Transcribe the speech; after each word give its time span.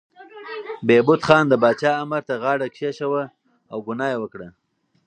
بهبود 0.87 1.21
خان 1.27 1.43
د 1.49 1.53
پاچا 1.61 1.91
امر 2.03 2.21
ته 2.27 2.35
غاړه 2.43 2.67
کېښوده 2.75 3.23
او 3.71 3.77
ګناه 3.87 4.09
یې 4.11 4.17
وکړه. 4.21 4.47